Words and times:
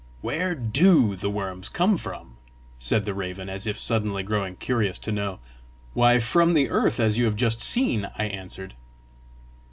"Where 0.21 0.55
DO 0.55 1.15
the 1.17 1.29
worms 1.29 1.69
come 1.69 1.95
from?" 1.95 2.37
said 2.79 3.05
the 3.05 3.13
raven, 3.13 3.49
as 3.49 3.67
if 3.67 3.77
suddenly 3.77 4.23
grown 4.23 4.55
curious 4.55 4.97
to 4.97 5.11
know. 5.11 5.37
"Why, 5.93 6.17
from 6.17 6.55
the 6.55 6.71
earth, 6.71 6.99
as 6.99 7.19
you 7.19 7.25
have 7.25 7.35
just 7.35 7.61
seen!" 7.61 8.09
I 8.17 8.23
answered. 8.25 8.73